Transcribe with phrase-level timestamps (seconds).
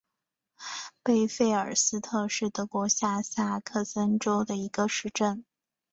[1.03, 5.45] 贝费尔斯特是德国下萨克森州的一个市镇。